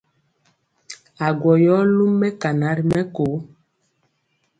[1.27, 3.25] Agwɔ yɔ lum mɛkana ri mɛko.